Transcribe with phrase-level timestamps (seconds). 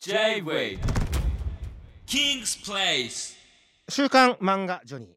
[0.00, 0.78] J-Way.
[2.06, 3.36] King's Place.
[3.88, 5.16] 週刊漫画ジョニ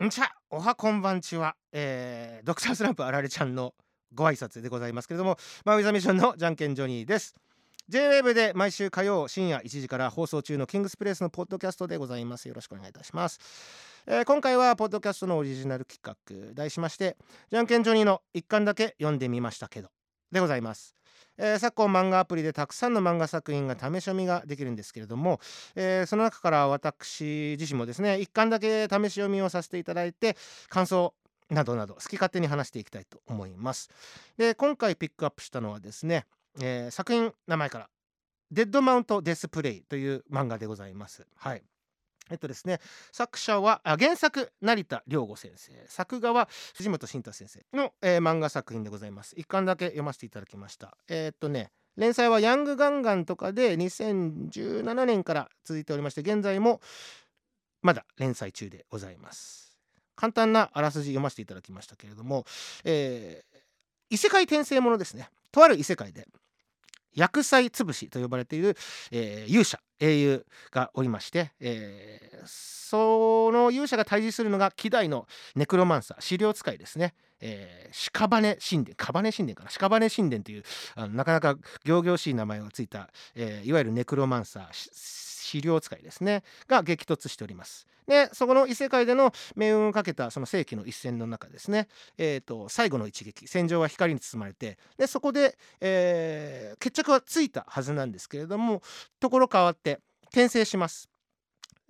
[0.00, 0.06] ー。
[0.06, 3.72] んちゃおはこんばんちは、えー、ドクタースランプあられちゃんの
[4.12, 7.36] ご挨拶でございますけれどもマウイザミッションのじゃんけんジョニーです。
[7.88, 12.48] J-WAVE で毎週火曜深夜1時から放送中のキングスプレイスのポッドキャストでございます。
[12.48, 13.38] よろしくお願いいたします、
[14.08, 17.16] えー今回はポッドキャストのオリジナル企画題しまして
[17.52, 19.90] じゃんけんジョニーの一巻だけ読んでみましたけど。
[20.32, 20.94] でございます。
[21.36, 25.40] えー昨今漫画アプリでたくさんの漫画作品が試し読みができるんですけれども、
[25.74, 30.36] えーその中から私自身もですね一巻だけ試し読みをさせていただいて
[30.68, 31.14] 感想
[31.50, 33.88] などなど好き勝手に話していきたいと思います。
[34.36, 36.26] で今回ピックアップしたのはですね、
[36.60, 37.88] えー作品名前から
[38.50, 41.26] 「デッドマウント・デスプレイ」という漫画でございます。
[41.36, 41.62] はい。
[42.30, 42.80] えっとですね
[43.12, 45.72] 作者は原作成田良吾先生。
[45.86, 49.34] 作画は藤本慎太先生の、えー漫画作品でございます。
[49.36, 50.96] 一巻だけ読ませていただきました。
[51.08, 56.80] えーっとね連載はヤングガンガンとかで2017年から続いておりまして現在も
[57.82, 59.76] まだ連載中でございます。
[60.16, 62.44] 簡単なあらすじ読ませていただきましたけれども、
[62.84, 63.60] えー
[64.12, 65.28] 異世界転生ものですね。
[65.52, 66.26] とある異世界で
[67.14, 68.76] 薬剤潰しと呼ばれている、
[69.10, 79.70] えー勇者英雄がおりまして、えーその勇者が対峙するのが希代のネクロマンサー資料使いですね、えー、屍神殿屍神殿かな？
[79.70, 80.62] 屍神殿という
[80.94, 86.42] あのなかなか仰々しい名前がついた、えーいわゆるネクロマンサー資料使いですね。
[86.68, 87.86] が激突しております。
[88.06, 91.86] でそこの異世界での命運をかけたその世紀の一戦の中ですね、
[92.18, 98.82] えー、と最後の一撃戦場は光に包まれてでそこで、えー決着はついたはずなんですけれども
[99.20, 101.08] ところ変わって転生します。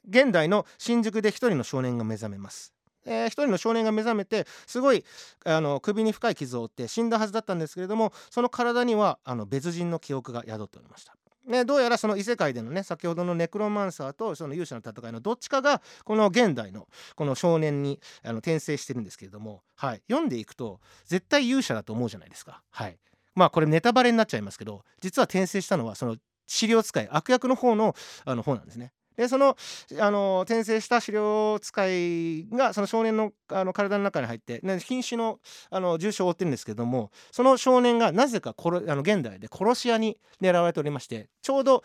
[0.09, 2.75] 現代の新宿で一人の少年が目覚めます。
[3.07, 5.05] えー一人の少年が目覚めてすごい
[5.45, 11.15] あの首に深い傷を負って死んだはずだったんですけれどもその体にはあの別人の記憶が宿っておりました。
[11.47, 22.63] ね、どうやらその異世界でのね先ほどのネクロマンサーとその勇者の戦いのどっちかがこの現代のこの少年にあの転生してるんですけれども、はい、読んでいくと絶対勇者だと思うじゃないですか。
[22.71, 22.99] はい、
[23.35, 27.95] まあこれネタバレになっちゃいますけど実は転生したのはその資料使い悪役の方の
[28.25, 28.93] あの方なんですね。
[29.21, 29.55] でその
[29.99, 41.85] あの転生した狩猟使いがその少年のあの体の中に入って、ね、瀕死のあの重傷を負ってるんですけどもその少年がなぜか殺あの現代で殺し屋に狙われておりましてちょうど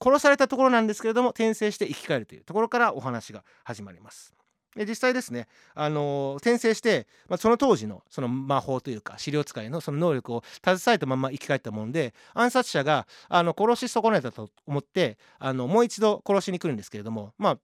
[0.00, 4.39] 殺されたところなんですけれども転生して生き返るというところからお話が始まります。
[4.76, 17.58] で実際ですね、あの転生して、まあ、その当時のその魔法というか資料使いのその能力を携えたまま生き返ったもんで暗殺者があの殺し損ねたと思ってあのもう一度殺しに来るんですけれどもまあ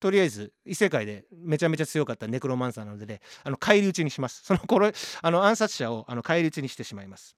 [0.00, 7.36] とりあえず異世界でめちゃめちゃ強かったネクロマンサーなので、ね、あの返り討ちにしますその殺あの暗殺者をあの返り討ちにしてしまいます。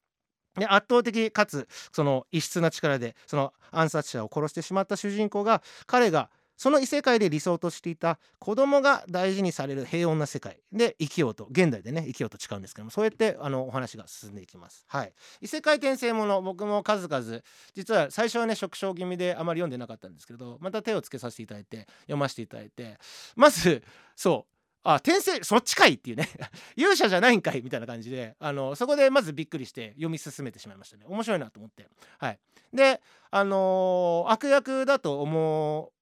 [0.56, 10.58] で圧倒的かつその異質な力でその暗殺者を殺してしまった主人公が彼がその異世界で理想としていた子供が大事にされる平穏な世界。
[10.72, 11.46] で生きようと。
[11.50, 14.84] 現代でね生きようと誓うんですけどもそうやってあのお話が進んでいきます。
[14.88, 17.42] はい、異世界転生もの僕も数々
[17.74, 22.98] 実は最初はね縮小気味であまり読んでなかったんですけどまた手をつけさせていただいて読ませていただいて
[23.36, 23.82] まず
[24.16, 24.54] そう。
[24.86, 26.28] あ転生そっちかいっていうね。
[26.76, 31.06] 勇者じゃないんかいみたいな感じであのそこでまずびっくりして読み進めてしまいましたね。
[31.08, 31.88] 面白いなと思って。
[32.18, 32.38] はい。
[32.72, 33.00] で
[33.30, 35.93] あのー悪役だと思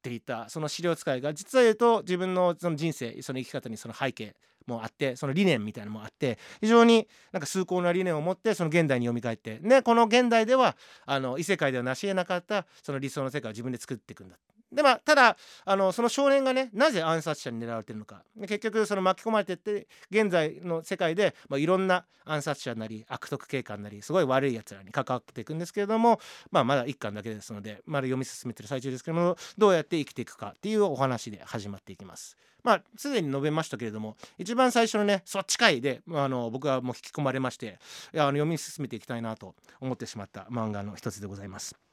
[0.00, 4.34] っていたその資料使いが実は言うと自分のその人生その生き方にその背景
[4.66, 14.36] もあってその理念みたいなのもあって非常になんか崇高な理念を持ってその現代に読み返ってねこの現代ではあの異世界では成し得なかったその理想の世界を自分で作っていくんだ
[14.72, 26.20] でまあただあのその少年がねなぜ暗殺者に狙われてるのか結局その巻き込まれてって現在の世界で、まあ、いろんな暗殺者なり悪徳警官なりすごい悪いやつらに関わっていくんですけれども、
[26.50, 32.36] まあ、まだ一巻だけですのでまだ読み進めてる最中ですけどもどうやって生きていくかっていうお話で始まっていきます。
[32.62, 37.78] まあすでに述べましたけれども一番最初のねそっちかいで、まあ、あの僕はもう引き込まれまして
[38.12, 41.89] いやあの読み進めていきたいなと思ってしまった漫画の一つでございます。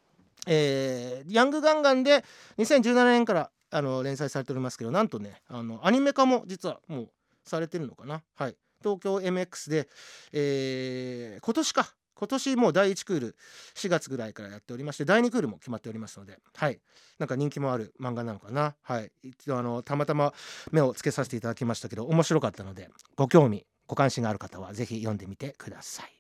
[0.48, 2.24] えーヤングガンガンで
[2.58, 7.10] 2017年からあの連載されておりますけどなんとねあのアニメ化も実はもう
[7.44, 8.24] されてるのかな。
[8.36, 8.56] はい。
[8.82, 9.90] 東京 MX で、
[10.34, 11.94] えー今年か。
[12.20, 13.36] 今年もう第1クール
[13.76, 16.80] 4月ぐらいからやっておりまして第2クールも決まっておりますのではい。
[17.20, 18.76] なんか人気もある漫画なのかな。
[18.82, 19.12] はい。
[19.22, 20.34] 一度あのたまたま
[20.72, 26.12] 目をつけさせていただきましたけど面白かったのでご興味ご関心がある方はぜひ読んでみてください。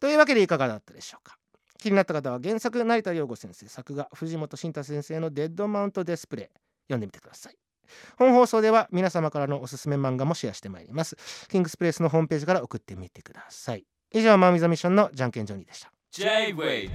[0.00, 1.36] というわけでいかがだったでしょうか。
[1.80, 6.46] 気になった方は原作成田陽吾先生作画藤本慎太先生の「デッドマウントデスプレイ」
[6.88, 7.56] 読んでみてください。
[8.16, 11.16] 本放送では皆様からのおすすめ漫画もシェアしてまいります。
[11.48, 13.84] キングスプレイスのホームページから送ってみてください。
[14.12, 15.92] 以上マーミザ・ミッションのじゃんけんジョニーでした。
[16.12, 16.90] J-Way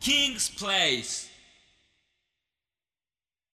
[0.00, 1.31] King's Place.